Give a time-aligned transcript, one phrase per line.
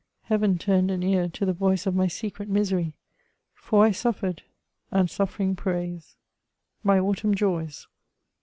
[0.23, 2.95] Heaven turned an ear to the voice of my secret misery;
[3.53, 4.41] for I suffered—
[4.91, 6.15] and suffering pniys.
[6.83, 7.85] MY AUTUMN JOYS.